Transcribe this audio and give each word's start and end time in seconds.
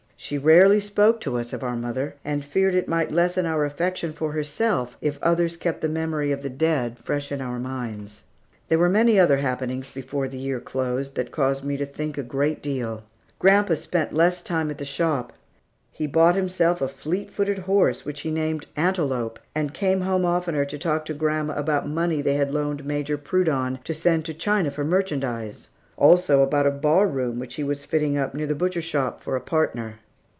She 0.23 0.37
rarely 0.37 0.79
spoke 0.79 1.19
to 1.21 1.39
us 1.39 1.51
of 1.51 1.63
our 1.63 1.75
mother, 1.75 2.13
and 2.23 2.45
feared 2.45 2.75
it 2.75 2.87
might 2.87 3.11
lessen 3.11 3.47
our 3.47 3.65
affection 3.65 4.13
for 4.13 4.33
herself, 4.33 4.95
if 5.01 5.17
others 5.23 5.57
kept 5.57 5.81
the 5.81 5.89
memory 5.89 6.31
of 6.31 6.43
the 6.43 6.49
dead 6.49 6.99
fresh 6.99 7.31
in 7.31 7.41
our 7.41 7.57
minds. 7.57 8.21
There 8.69 8.77
were 8.77 8.87
many 8.87 9.19
other 9.19 9.37
happenings 9.37 9.89
before 9.89 10.27
the 10.27 10.37
year 10.37 10.59
closed, 10.59 11.15
that 11.15 11.31
caused 11.31 11.63
me 11.63 11.75
to 11.75 11.87
think 11.87 12.17
a 12.19 12.23
great 12.23 12.61
deal. 12.61 13.03
Grandpa 13.39 13.73
spent 13.73 14.13
less 14.13 14.43
time 14.43 14.69
at 14.69 14.77
the 14.77 14.85
shop; 14.85 15.33
he 15.91 16.05
bought 16.05 16.35
himself 16.35 16.81
a 16.83 16.87
fleet 16.87 17.31
footed 17.31 17.57
horse 17.57 18.05
which 18.05 18.19
he 18.21 18.29
named 18.29 18.67
Antelope, 18.75 19.39
and 19.55 19.73
came 19.73 20.01
home 20.01 20.23
oftener 20.23 20.65
to 20.65 20.77
talk 20.77 21.03
to 21.05 21.15
grandma 21.15 21.55
about 21.55 21.89
money 21.89 22.21
they 22.21 22.35
had 22.35 22.53
loaned 22.53 22.85
Major 22.85 23.17
Prudon 23.17 23.79
to 23.83 23.93
send 23.93 24.25
to 24.25 24.35
China 24.35 24.69
for 24.69 24.83
merchandise, 24.85 25.69
also 25.97 26.43
about 26.43 26.67
a 26.67 26.71
bar 26.71 27.07
room 27.07 27.39
which 27.39 27.55
he 27.55 27.63
was 27.63 27.85
fitting 27.85 28.19
up 28.19 28.35
near 28.35 28.45
the 28.47 28.53
butcher 28.55 28.83
shop, 28.83 29.23
for 29.23 29.35
a 29.35 29.41
partner. 29.41 29.95